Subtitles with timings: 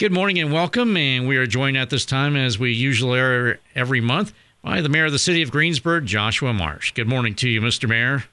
[0.00, 0.96] Good morning and welcome.
[0.96, 4.88] And we are joined at this time, as we usually are every month, by the
[4.88, 6.92] mayor of the city of Greensburg, Joshua Marsh.
[6.92, 7.86] Good morning to you, Mr.
[7.86, 8.24] Mayor.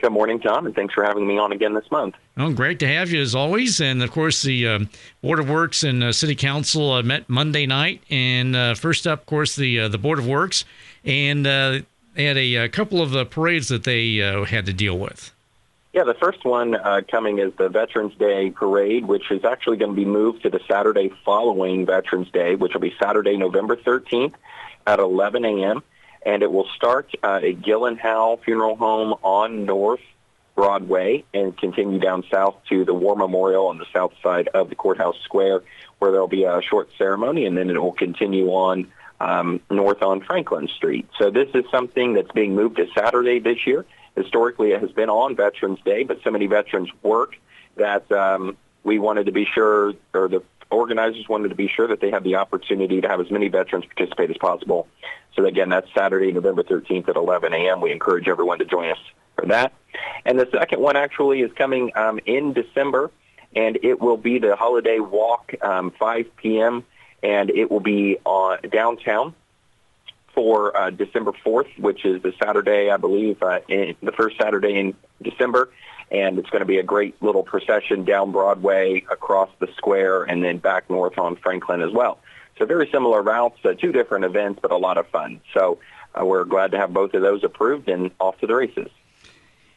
[0.00, 2.14] Good morning, Tom, and thanks for having me on again this month.
[2.36, 3.80] Oh, great to have you as always.
[3.80, 4.78] And of course, the uh,
[5.20, 8.00] Board of Works and uh, City Council uh, met Monday night.
[8.08, 10.64] And uh, first up, of course, the uh, the Board of Works,
[11.04, 11.80] and uh,
[12.14, 15.32] they had a, a couple of parades that they had to deal with.
[15.92, 19.92] Yeah, the first one uh, coming is the Veterans Day Parade, which is actually going
[19.92, 24.34] to be moved to the Saturday following Veterans Day, which will be Saturday, November 13th
[24.86, 25.82] at 11 a.m.
[26.26, 30.02] And it will start uh, at Gillen Howe Funeral Home on North
[30.54, 34.74] Broadway and continue down south to the War Memorial on the south side of the
[34.74, 35.62] Courthouse Square,
[36.00, 40.02] where there will be a short ceremony, and then it will continue on um, north
[40.02, 41.08] on Franklin Street.
[41.18, 43.86] So this is something that's being moved to Saturday this year
[44.18, 47.36] historically it has been on Veterans Day, but so many veterans work
[47.76, 52.00] that um, we wanted to be sure, or the organizers wanted to be sure that
[52.00, 54.86] they have the opportunity to have as many veterans participate as possible.
[55.34, 57.80] So again, that's Saturday, November 13th at 11 a.m.
[57.80, 58.98] We encourage everyone to join us
[59.36, 59.72] for that.
[60.24, 63.10] And the second one actually is coming um, in December,
[63.54, 66.84] and it will be the holiday walk, um, 5 p.m.,
[67.22, 69.34] and it will be on downtown
[70.34, 74.78] for uh, December 4th, which is the Saturday, I believe, uh, in, the first Saturday
[74.78, 75.70] in December.
[76.10, 80.42] And it's going to be a great little procession down Broadway, across the square, and
[80.42, 82.18] then back north on Franklin as well.
[82.58, 85.40] So very similar routes, uh, two different events, but a lot of fun.
[85.54, 85.78] So
[86.18, 88.88] uh, we're glad to have both of those approved and off to the races.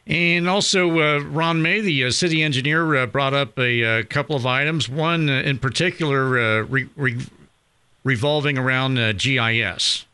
[0.06, 4.02] And also, uh, Ron May, the uh, city engineer, uh, brought up a, a, uh,
[4.02, 4.88] couple of items.
[4.88, 7.26] One uh, in particular uh, re- re-
[8.02, 10.06] revolving around GIS.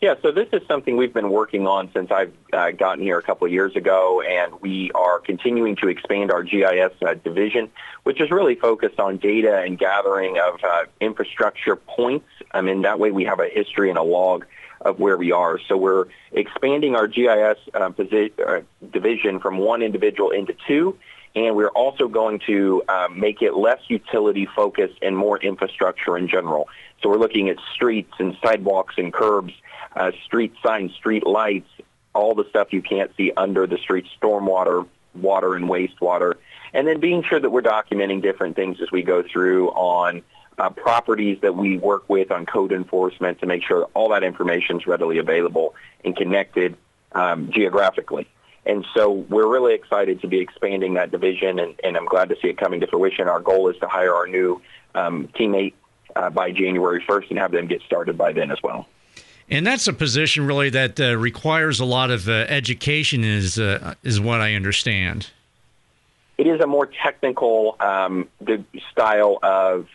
[0.00, 3.22] Yeah, so this is something we've been working on since I've uh, gotten here a
[3.22, 7.68] couple of years ago, and we are continuing to expand our GIS uh, division,
[8.04, 12.28] which is really focused on data and gathering of uh, infrastructure points.
[12.52, 14.46] I mean, that way we have a history and a log
[14.82, 15.58] of where we are.
[15.66, 18.60] So we're expanding our GIS uh, posi- uh,
[18.92, 20.96] division from one individual into two,
[21.34, 26.28] and we're also going to uh, make it less utility focused and more infrastructure in
[26.28, 26.68] general.
[27.02, 29.54] So we're looking at streets and sidewalks and curbs
[29.94, 31.68] uh, street signs, street lights,
[32.14, 36.34] all the stuff you can't see under the street, stormwater, water and wastewater,
[36.72, 40.22] and then being sure that we're documenting different things as we go through on
[40.58, 44.78] uh, properties that we work with on code enforcement to make sure all that information
[44.78, 46.76] is readily available and connected
[47.12, 48.28] um, geographically.
[48.66, 52.36] And so we're really excited to be expanding that division, and, and, I'm glad to
[52.42, 53.26] see it coming to fruition.
[53.28, 54.60] Our goal is to hire our new
[54.94, 55.72] um, teammate
[56.14, 58.86] uh, by January 1st and have them get started by then as well.
[59.50, 63.94] And that's a position really that uh, requires a lot of uh, education, is uh,
[64.02, 65.30] is what I understand.
[66.36, 68.28] It is a more technical um,
[68.92, 69.88] style of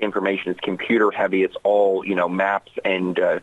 [0.00, 0.50] information.
[0.50, 1.42] It's computer heavy.
[1.42, 3.40] It's all you know maps and uh,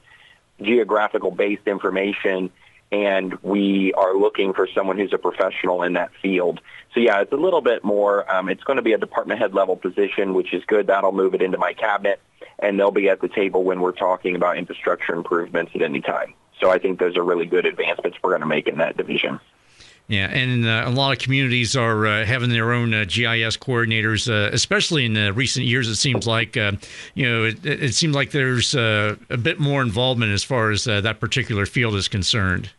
[0.62, 2.50] geographical based information
[2.94, 6.62] and we are looking for someone who's a professional in that field.
[6.94, 8.32] So yeah, it's a little bit more.
[8.32, 10.86] Um, it's going to be a department head level position, which is good.
[10.86, 12.22] That'll move it into my cabinet,
[12.60, 16.36] and they'll be at the table when we're talking about infrastructure improvements at any time.
[16.60, 19.40] So I think those are really good advancements we're going to make in that division.
[20.08, 24.30] Yeah, and uh, a lot of communities are uh, having their own uh, GIS coordinators,
[24.30, 25.88] uh, especially in recent years.
[25.88, 26.74] It seems like uh,
[27.16, 30.84] you know it, it, seems like there's uh, a bit more involvement as far as
[30.84, 32.70] that particular field is concerned.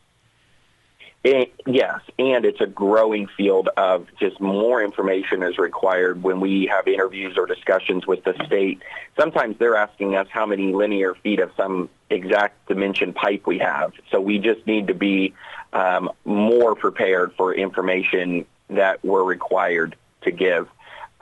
[1.24, 6.86] Yes, and it's a growing field of just more information is required when we have
[6.86, 8.82] interviews or discussions with the state.
[9.18, 13.94] Sometimes they're asking us how many linear feet of some exact dimension pipe we have.
[14.10, 15.32] So we just need to be
[15.72, 20.68] um, more prepared for information that we're required to give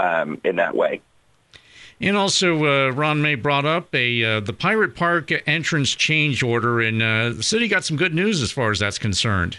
[0.01, 1.01] um, in that way.
[2.01, 6.81] And also, uh, Ron May brought up a uh, the Pirate Park entrance change order,
[6.81, 9.59] and uh, the city got some good news as far as that's concerned.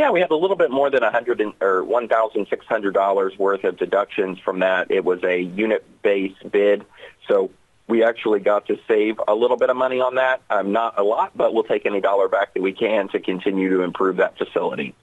[0.00, 2.94] Yeah, we have a little bit more than a hundred or one thousand six hundred
[2.94, 4.90] dollars worth of deductions from that.
[4.90, 6.86] It was a unit-based bid,
[7.28, 7.50] so
[7.86, 10.40] we actually got to save a little bit of money on that.
[10.48, 13.68] Um, not a lot, but we'll take any dollar back that we can to continue
[13.76, 14.94] to improve that facility.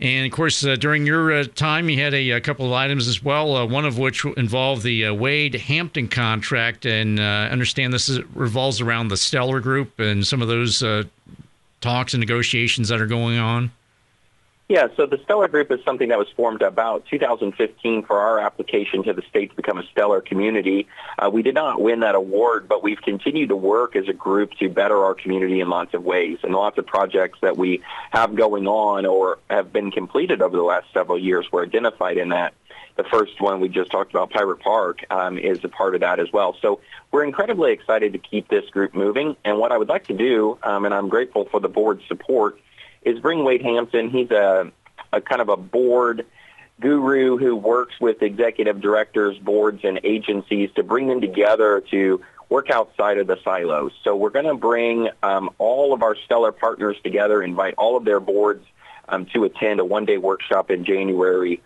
[0.00, 3.06] And of course, uh, during your uh, time, you had a, a, couple of items
[3.06, 3.54] as well.
[3.54, 8.18] Uh, one of which involved the uh, Wade Hampton contract, and uh, understand this is,
[8.34, 11.04] revolves around the Stellar Group and some of those uh,
[11.80, 13.70] talks and negotiations that are going on.
[14.70, 19.02] Yeah, so the Stellar Group is something that was formed about 2015 for our application
[19.02, 20.86] to the state to become a stellar community.
[21.18, 24.52] Uh, we did not win that award, but we've continued to work as a group
[24.60, 27.82] to better our community in lots of ways and lots of projects that we
[28.12, 32.28] have going on or have been completed over the last several years were identified in
[32.28, 32.54] that.
[32.96, 36.20] the first one we just talked about, Pirate Park, um, is a part of that
[36.20, 36.56] as well.
[36.62, 36.78] So
[37.10, 39.34] we're incredibly excited to keep this group moving.
[39.44, 42.60] And what I would like to do, um, and I'm grateful for the board's support,
[43.02, 44.10] is bring Wade Hampton.
[44.10, 44.70] He's a,
[45.12, 46.26] a kind of a board
[46.80, 52.70] guru who works with executive directors, boards, and agencies to bring them together to work
[52.70, 53.92] outside of the silos.
[54.02, 58.04] So we're going to bring um, all of our stellar partners together, invite all of
[58.04, 58.66] their boards
[59.08, 61.62] um, to attend a one-day workshop in January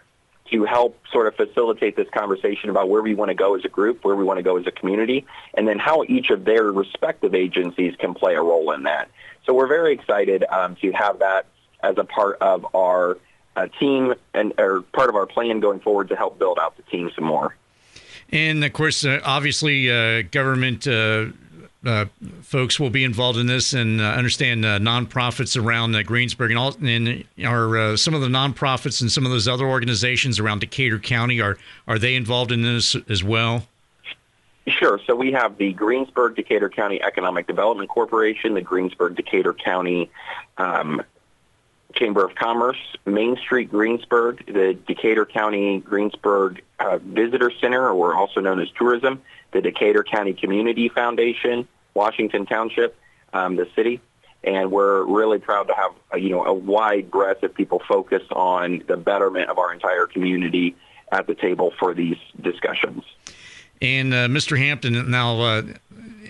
[0.50, 3.68] to help sort of facilitate this conversation about where we want to go as a
[3.68, 6.64] group, where we want to go as a community, and then how each of their
[6.64, 9.08] respective agencies can play a role in that.
[9.46, 11.46] So we're very excited um, to have that
[11.82, 13.18] as a part of our
[13.56, 16.82] uh, team and or part of our plan going forward to help build out the
[16.84, 17.54] team some more.
[18.30, 21.26] And of course, uh, obviously, uh, government uh,
[21.84, 22.06] uh,
[22.42, 26.58] folks will be involved in this and uh, understand uh, nonprofits around uh, Greensburg and
[26.58, 30.60] all, and are uh, some of the nonprofits and some of those other organizations around
[30.60, 33.66] Decatur County are are they involved in this as well?
[34.66, 34.98] Sure.
[35.06, 40.10] So we have the Greensburg Decatur County Economic Development Corporation, the Greensburg Decatur County
[40.56, 41.02] um,
[41.94, 48.40] Chamber of Commerce, Main Street Greensburg, the Decatur County Greensburg uh, Visitor Center, or also
[48.40, 49.22] known as Tourism,
[49.52, 52.96] the Decatur County Community Foundation, Washington Township,
[53.34, 54.00] um, the city,
[54.42, 58.32] and we're really proud to have a, you know a wide breadth of people focused
[58.32, 60.74] on the betterment of our entire community
[61.12, 63.04] at the table for these discussions.
[63.82, 64.58] And uh, Mr.
[64.58, 65.40] Hampton now.
[65.40, 65.62] Uh,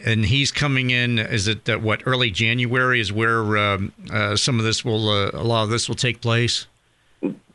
[0.05, 1.19] and he's coming in.
[1.19, 5.31] Is it uh, what early January is where um, uh, some of this will, uh,
[5.33, 6.67] a lot of this will take place?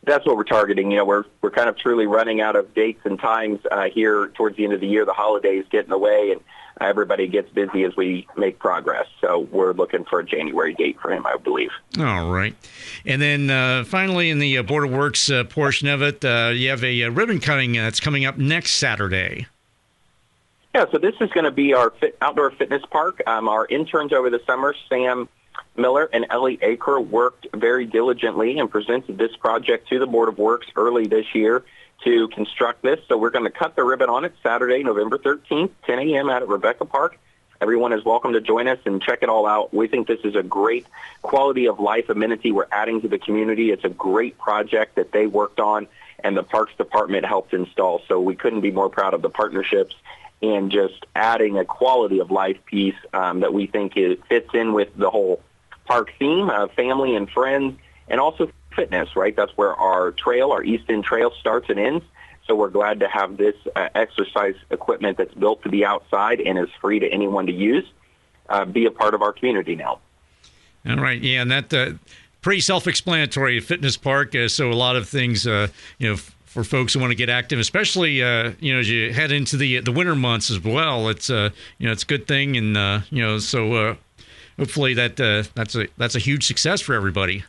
[0.04, 0.90] That's what we're targeting.
[0.90, 4.30] You know, we're we're kind of truly running out of dates and times uh, here
[4.30, 5.06] towards the end of the year.
[5.06, 6.42] The holidays get in the way, and
[6.82, 9.06] everybody gets busy as we make progress.
[9.22, 11.70] So we're looking for a January date for him, I believe.
[12.00, 12.56] All right.
[13.06, 16.52] And then uh, finally, in the uh, Board of Works uh, portion of it, uh,
[16.56, 19.46] you have a, a, ribbon cutting that's coming up next Saturday.
[20.74, 23.24] Yeah, so this is going to be our fit, outdoor fitness park.
[23.26, 25.28] Um, our interns over the summer, Sam
[25.76, 30.38] Miller and Ellie Aker, worked very diligently and presented this project to the Board of
[30.38, 31.64] Works early this year
[32.04, 33.00] to construct this.
[33.08, 36.30] So we're going to cut the ribbon on it Saturday, November 13th, 10 a.m.
[36.30, 37.18] out at Rebekah Park.
[37.60, 39.74] Everyone is welcome to join us and check it all out.
[39.74, 40.86] We think this is a great
[41.24, 43.72] quality of life amenity we're adding to the community.
[43.72, 45.88] It's a great project that they worked on
[46.24, 48.02] and the Parks Department helped install.
[48.08, 49.96] So we couldn't be more proud of the partnerships
[50.42, 54.74] and just adding a quality of life piece um, that we think it fits in
[54.74, 55.42] with the whole
[55.86, 57.78] park theme, of family and friends,
[58.08, 59.36] and also fitness, right?
[59.36, 62.06] That's where our trail, our East End Trail starts and ends.
[62.48, 66.58] So we're glad to have this uh, exercise equipment that's built to be outside and
[66.58, 67.86] is free to anyone to use
[68.50, 70.00] uh, be a part of our community now.
[70.88, 71.22] All right.
[71.22, 71.92] Yeah, and that uh,
[72.42, 74.36] pretty self-explanatory fitness park.
[74.36, 76.18] Uh, so a lot of things, uh, you know,
[76.50, 79.56] for folks who want to get active, especially uh, you know as you head into
[79.56, 81.08] the the winter months as well.
[81.10, 83.96] It's uh, you know it's a good thing, and uh, you know so uh,
[84.58, 87.44] hopefully that uh, that's a that's a huge success for everybody.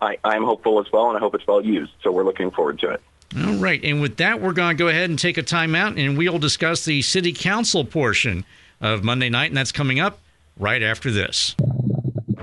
[0.00, 1.92] I, I'm hopeful as well, and I hope it's well used.
[2.02, 3.02] So we're looking forward to it.
[3.36, 6.18] All right, and with that, we're going to go ahead and take a timeout, and
[6.18, 8.44] we'll discuss the city council portion
[8.80, 10.18] of Monday night, and that's coming up
[10.58, 11.54] right after this.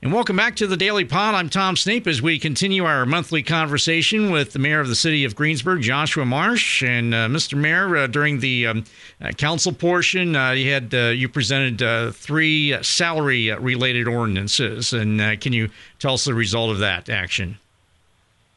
[0.00, 1.34] And welcome back to the Daily Pod.
[1.34, 5.24] I'm Tom Snape as we continue our monthly conversation with the mayor of the city
[5.24, 6.84] of Greensburg, Joshua Marsh.
[6.84, 7.58] And uh, Mr.
[7.58, 8.84] Mayor, uh, during the um,
[9.20, 15.52] uh, council portion, uh, you had uh, you presented uh, three salary-related ordinances, and can
[15.52, 17.58] you tell us the result of that action?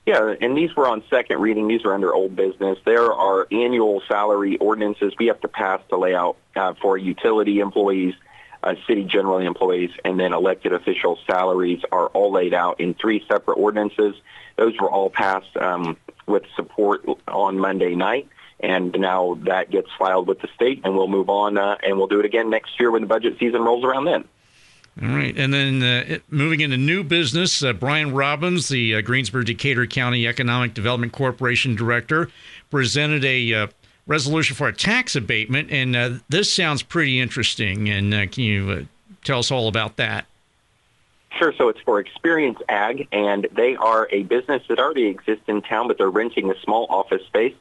[0.05, 1.67] Yeah, and these were on second reading.
[1.67, 2.77] These are under old business.
[2.86, 6.38] There are annual salary ordinances we have to pass to lay out
[6.83, 8.13] for utility employees
[8.63, 13.24] uh, city general employees, and then elected officials' salaries are all laid out in three
[13.27, 14.15] separate ordinances.
[14.58, 18.27] Those were all passed um, with support on Monday night,
[18.60, 22.08] and now that gets filed with the state, and we'll move on, uh, and we'll
[22.08, 24.25] do it again next year when the budget season rolls around then.
[25.01, 29.46] All right, and then uh, moving into new business, uh, Brian Robbins, the uh, Greensburg
[29.46, 32.30] Decatur County Economic Development Corporation Director,
[32.70, 33.68] presented a uh,
[34.08, 37.89] resolution for a tax abatement, and uh, this sounds pretty interesting.
[37.89, 38.84] And uh, can you uh,
[39.24, 40.25] tell us all about that?
[41.38, 41.53] Sure.
[41.58, 45.88] So it's for Experience Ag, and they are a business that already exists in town,
[45.88, 47.55] but they're renting a small office space.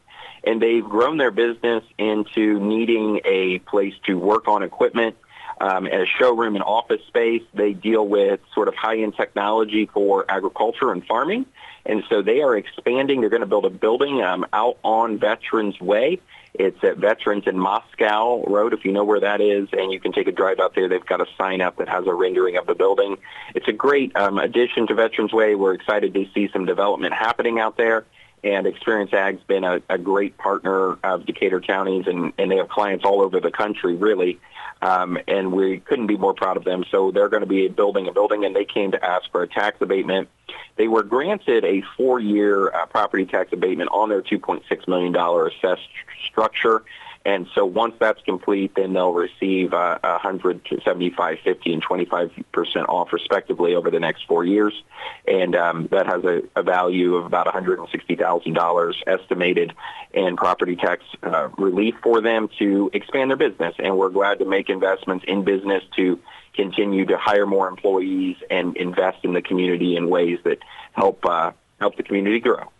[0.44, 5.16] and they've grown their business into needing a place to work on equipment,
[5.60, 7.42] um, a showroom and office space.
[7.54, 11.46] They deal with sort of high-end technology for agriculture and farming.
[11.86, 13.20] And so they are expanding.
[13.20, 16.20] They're going to build a building um, out on Veterans Way.
[16.52, 20.12] It's at Veterans in Moscow Road, if you know where that is, and you can
[20.12, 20.88] take a drive out there.
[20.88, 23.16] They've got a sign up that has a rendering of the building.
[23.54, 25.54] It's a great um, addition to Veterans Way.
[25.54, 28.04] We're excited to see some development happening out there.
[28.42, 32.68] And Experience Ag's been a, a great partner of Decatur counties, and, and they have
[32.68, 34.40] clients all over the country, really.
[34.82, 36.84] Um, and we couldn't be more proud of them.
[36.90, 39.48] So they're going to be building a building, and they came to ask for a
[39.48, 40.28] tax abatement.
[40.76, 45.88] They were granted a four-year uh, property tax abatement on their $2.6 million assessed
[46.30, 46.82] structure.
[47.24, 52.30] And so once that's complete, then they'll receive uh, 100 to 75, 50, and 25
[52.50, 54.72] percent off respectively over the next four years.
[55.28, 59.74] And um, that has a, a, value of about $160,000 estimated
[60.14, 63.74] in property tax uh, relief for them to expand their business.
[63.78, 66.18] And we're glad to make investments in business to
[66.54, 70.58] continue to hire more employees and invest in the community in ways that
[70.92, 72.70] help uh, help the community grow.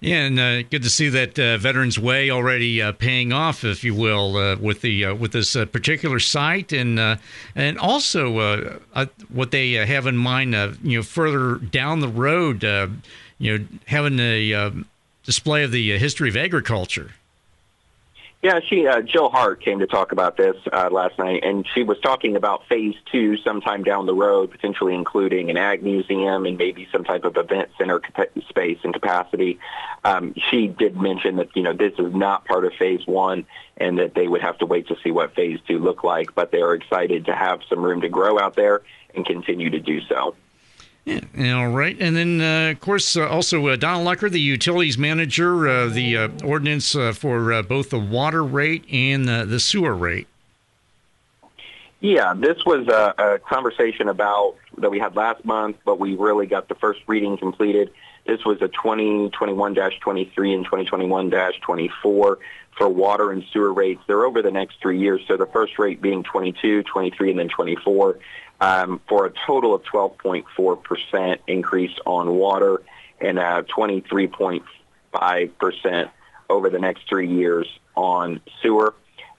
[0.00, 3.82] Yeah, and uh, good to see that uh, Veterans Way already uh, paying off, if
[3.82, 7.18] you will, uh, with the uh, with this uh, particular site, and
[7.56, 8.78] and also
[9.28, 12.62] what they have in mind, you know, further down the road,
[13.38, 14.72] you know, having a
[15.24, 17.14] display of the history of agriculture.
[18.40, 21.82] Yeah, she uh, Jill Hart came to talk about this uh, last night, and she
[21.82, 26.56] was talking about phase two sometime down the road, potentially including an ag museum and
[26.56, 28.00] maybe some type of event center
[28.48, 29.58] space and capacity.
[30.04, 33.44] Um, she did mention that you know this is not part of phase one,
[33.76, 36.36] and that they would have to wait to see what phase two look like.
[36.36, 38.82] But they are excited to have some room to grow out there
[39.16, 40.36] and continue to do so.
[41.08, 41.96] Yeah, all right.
[41.98, 46.16] And then, uh, of course, uh, also uh, Donald Lucker, the utilities manager, uh, the
[46.16, 50.26] uh, ordinance uh, for both the water rate and the sewer rate.
[52.00, 56.46] Yeah, this was a, a, conversation about that we had last month, but we really
[56.46, 57.90] got the first reading completed.
[58.26, 62.38] This was a 2021-23 and 2021-24 for
[62.80, 64.00] water and sewer rates.
[64.06, 65.22] They're over the next three years.
[65.26, 68.18] So the first rate being 22, 23, and then 24
[68.60, 72.82] um, for a total of 12.4% increase on water
[73.20, 76.10] and a 23.5%
[76.50, 78.94] over the next three years on sewer.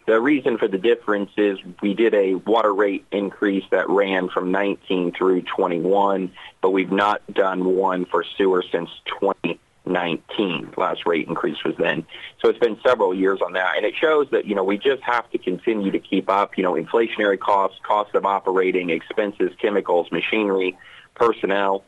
[0.06, 4.52] The reason for the difference is we did a water rate increase that ran from
[4.52, 9.60] 19 through 21, but we've not done one for sewer since 20.
[9.90, 10.74] 19.
[10.78, 12.06] Last rate increase was then.
[12.42, 13.76] So it's been several years on that.
[13.76, 16.64] And it shows that, you know, we just have to continue to keep up, you
[16.64, 20.78] know, inflationary costs, cost of operating, expenses, chemicals, machinery,
[21.16, 21.84] personnel.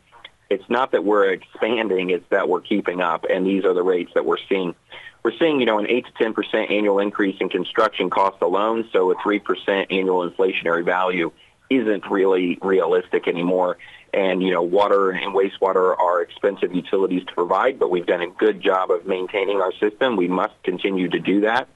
[0.50, 3.26] It's not that we're expanding, it's that we're keeping up.
[3.30, 4.76] And these are the rates that we're seeing.
[5.24, 8.90] We're seeing, you know, an 8 to 10% annual increase in construction costs alone.
[8.92, 11.32] So a 3% annual inflationary value
[11.72, 13.78] isn't really realistic anymore.
[14.14, 18.28] And, you know, water and wastewater are expensive utilities to provide, but we've done a
[18.28, 20.18] good job of maintaining our system.
[20.18, 21.70] We must continue to do that.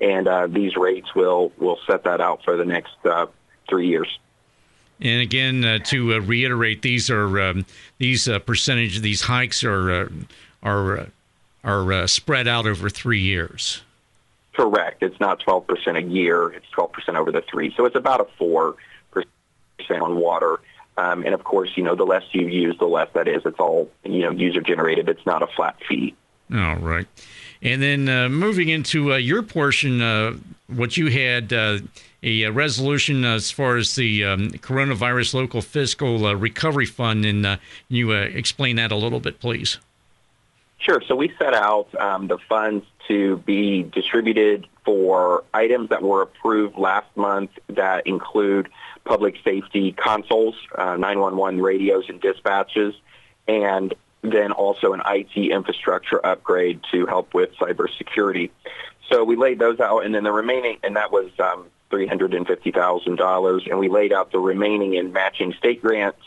[0.00, 3.26] And uh, these rates will, will set that out for the next uh,
[3.68, 4.08] three years.
[5.00, 7.66] And again, uh, to uh, reiterate, these are um,
[7.98, 10.08] these uh, percentage these hikes are uh,
[10.62, 11.06] are
[11.64, 13.82] are spread out over three years.
[14.54, 15.02] Correct.
[15.02, 16.52] It's not twelve percent a year.
[16.52, 17.72] It's twelve percent over the three.
[17.76, 18.76] So it's about a four
[19.88, 20.60] on water
[21.00, 23.42] um, and of course, you know, the less you use, the less that is.
[23.46, 25.08] It's all, you know, user generated.
[25.08, 26.14] It's not a flat fee.
[26.52, 27.06] All right.
[27.62, 30.34] And then uh, moving into uh, your portion, uh,
[30.66, 31.78] what you had uh,
[32.22, 37.56] a resolution as far as the um, coronavirus local fiscal uh, recovery fund, and uh,
[37.88, 39.78] you explain that a little bit, please.
[40.78, 41.02] Sure.
[41.06, 46.76] So we set out um, the funds to be distributed for items that were approved
[46.78, 48.68] last month that include
[49.10, 52.94] public safety consoles, uh, 911 radios and dispatches,
[53.48, 58.50] and then also an IT infrastructure upgrade to help with cybersecurity.
[59.10, 63.78] So we laid those out, and then the remaining, and that was um, $350,000, and
[63.80, 66.22] we laid out the remaining in matching state grants,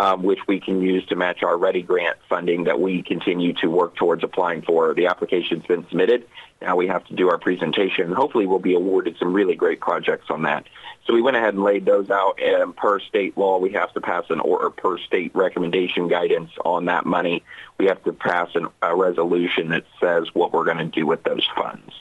[0.00, 3.66] um, which we can use to match our READI Grant funding that we continue to
[3.66, 4.94] work towards applying for.
[4.94, 6.26] The application's been submitted.
[6.62, 10.30] Now we have to do our presentation, hopefully we'll be awarded some really great projects
[10.30, 10.66] on that.
[11.06, 12.40] So we went ahead and laid those out.
[12.40, 16.86] And per state law, we have to pass an order per state recommendation guidance on
[16.86, 17.42] that money.
[17.78, 21.24] We have to pass an, a resolution that says what we're going to do with
[21.24, 21.92] those funds.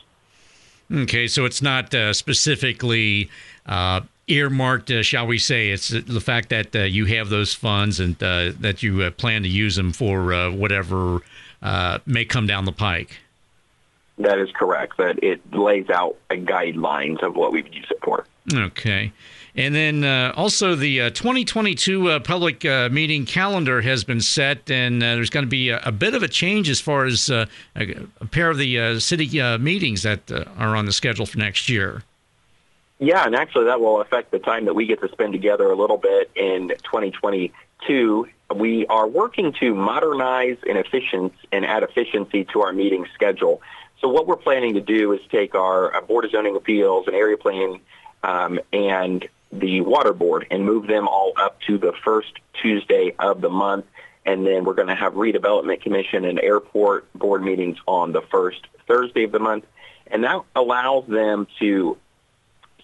[0.92, 3.30] Okay, so it's not uh, specifically
[3.66, 5.70] uh, earmarked, uh, shall we say?
[5.70, 9.44] It's the fact that uh, you have those funds and uh, that you uh, plan
[9.44, 11.22] to use them for whatever
[12.06, 13.20] may come down the pike.
[14.18, 14.98] That is correct.
[14.98, 18.26] That it lays out a guidelines of what we would use it for.
[18.54, 19.14] Okay.
[19.56, 24.70] And then uh, also the uh, 2022 uh, public uh, meeting calendar has been set,
[24.70, 27.30] and uh, there's going to be a, a, bit of a change as far as
[27.30, 27.46] uh,
[27.76, 32.04] a, a, pair of the city meetings that are on the schedule for next year.
[33.00, 35.76] Yeah, and actually that will affect the time that we get to spend together a
[35.76, 38.28] little bit in 2022.
[38.54, 43.62] We are working to modernize and efficiency and add efficiency to our meeting schedule.
[44.02, 47.38] So what we're planning to do is take our Board of Zoning Appeals and Area
[47.38, 47.80] Planning
[48.22, 53.40] um, and the Water Board and move them all up to the first Tuesday of
[53.40, 53.86] the month.
[54.26, 58.68] And then we're going to have Redevelopment Commission and Airport Board meetings on the first
[58.88, 59.66] Thursday of the month.
[60.08, 61.98] And that allows them to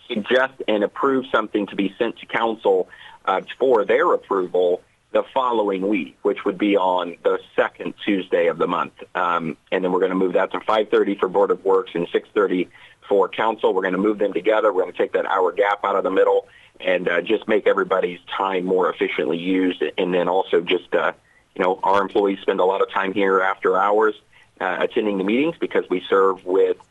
[0.07, 2.89] suggest and approve something to be sent to council
[3.25, 4.81] uh, for their approval
[5.11, 8.93] the following week, which would be on the second Tuesday of the month.
[9.15, 12.07] Um, and then we're going to move that to 5.30 for Board of Works and
[12.07, 12.67] 6.30
[13.07, 13.73] for council.
[13.73, 14.73] We're going to move them together.
[14.73, 16.47] We're going to take that hour gap out of the middle
[16.81, 19.81] and uh, just make everybody's time more efficiently used.
[19.97, 21.13] And then also just, uh,
[21.55, 24.15] you know, our employees spend a lot of time here after hours
[24.59, 26.77] uh, attending the meetings because we serve with–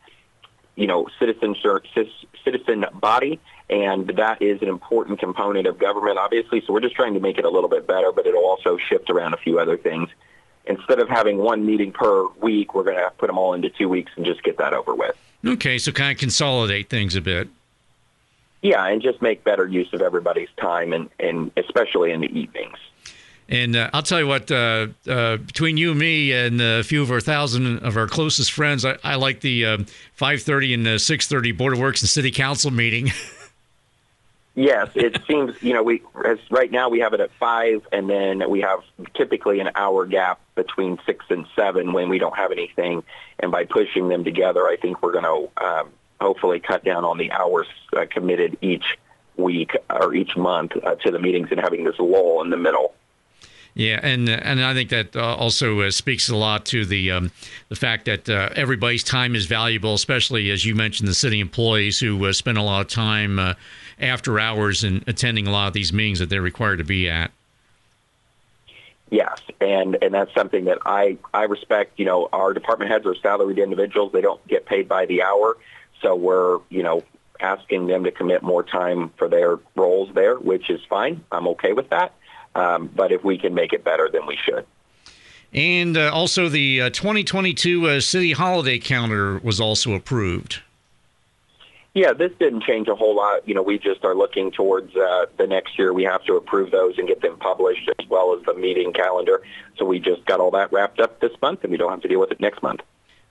[0.75, 1.55] you know, citizen
[2.43, 3.39] citizen body,
[3.69, 6.61] and that is an important component of government, obviously.
[6.65, 9.09] So we're just trying to make it a little bit better, but it'll also shift
[9.09, 10.09] around a few other things.
[10.65, 13.87] Instead of having one meeting per week, we're going to put them all into two
[13.87, 15.15] weeks and just get that over with.
[15.45, 17.47] Okay, so kind of consolidate things a bit.
[18.63, 22.77] Yeah, and just make better use of everybody's time, and, and especially in the evenings.
[23.47, 27.03] And uh, I'll tell you what, uh, uh, between you and me and a few
[27.03, 31.73] of our thousand of our closest friends, I, I like the 5:30 and 6:30 Board
[31.73, 33.11] of Works and City Council meeting.
[34.55, 38.09] yes, it seems you know we as right now we have it at five, and
[38.09, 38.79] then we have
[39.13, 43.03] typically an hour gap between six and seven when we don't have anything.
[43.37, 47.17] And by pushing them together, I think we're going to um, hopefully cut down on
[47.17, 48.97] the hours uh, committed each
[49.37, 52.95] week or each month uh, to the meetings and having this lull in the middle.
[53.77, 57.31] Yeah, and and I think that uh, also uh, speaks a lot to the um,
[57.67, 61.99] the fact that uh, everybody's time is valuable, especially as you mentioned, the city employees
[61.99, 63.53] who uh, spend a lot of time uh,
[63.99, 67.31] after hours and attending a lot of these meetings that they're required to be at.
[69.11, 71.99] Yes, and and that's something that I I respect.
[71.99, 75.57] You know, our department heads are salaried individuals; they don't get paid by the hour,
[76.01, 77.03] so we're you know
[77.41, 81.25] asking them to commit more time for their roles there, which is fine.
[81.29, 82.13] I'm okay with that.
[82.55, 84.65] Um, but if we can make it better, then we should.
[85.53, 90.61] And uh, also, the uh, 2022 uh, city holiday calendar was also approved.
[91.93, 93.47] Yeah, this didn't change a whole lot.
[93.47, 95.93] You know, we just are looking towards uh, the next year.
[95.93, 99.41] We have to approve those and get them published as well as the meeting calendar.
[99.77, 102.09] So we just got all that wrapped up this month, and we don't have to
[102.09, 102.81] deal with it next month.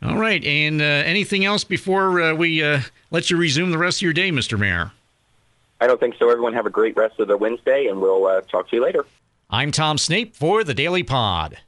[0.03, 0.43] All right.
[0.45, 2.63] And uh, anything else before uh, we
[3.11, 4.59] let you resume the rest of your day, Mr.
[4.59, 4.93] Mayor?
[5.81, 6.31] I don't think so.
[6.31, 9.05] Everyone have a great rest of the Wednesday, and we'll uh, talk to you later.
[9.51, 11.59] I'm Tom Snape for the Daily Pod.